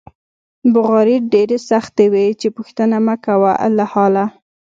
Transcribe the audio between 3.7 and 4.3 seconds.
له حاله.